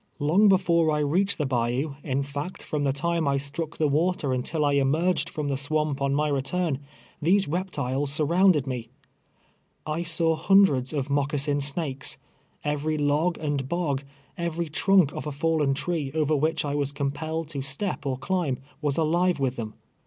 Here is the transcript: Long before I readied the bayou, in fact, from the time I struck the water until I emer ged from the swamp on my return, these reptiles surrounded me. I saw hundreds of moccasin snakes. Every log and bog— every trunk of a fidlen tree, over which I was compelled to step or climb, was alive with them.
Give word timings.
Long 0.17 0.47
before 0.49 0.89
I 0.89 1.03
readied 1.03 1.37
the 1.37 1.45
bayou, 1.45 1.93
in 2.03 2.23
fact, 2.23 2.63
from 2.63 2.85
the 2.85 2.91
time 2.91 3.27
I 3.27 3.37
struck 3.37 3.77
the 3.77 3.87
water 3.87 4.33
until 4.33 4.65
I 4.65 4.73
emer 4.73 5.13
ged 5.13 5.29
from 5.29 5.47
the 5.47 5.57
swamp 5.57 6.01
on 6.01 6.15
my 6.15 6.27
return, 6.27 6.79
these 7.21 7.47
reptiles 7.47 8.11
surrounded 8.11 8.65
me. 8.65 8.89
I 9.85 10.01
saw 10.01 10.35
hundreds 10.35 10.91
of 10.91 11.11
moccasin 11.11 11.61
snakes. 11.61 12.17
Every 12.63 12.97
log 12.97 13.37
and 13.37 13.69
bog— 13.69 14.01
every 14.49 14.69
trunk 14.69 15.11
of 15.13 15.27
a 15.27 15.31
fidlen 15.31 15.75
tree, 15.75 16.11
over 16.15 16.35
which 16.35 16.65
I 16.65 16.73
was 16.73 16.91
compelled 16.91 17.49
to 17.49 17.61
step 17.61 18.03
or 18.03 18.17
climb, 18.17 18.57
was 18.81 18.97
alive 18.97 19.39
with 19.39 19.55
them. 19.55 19.75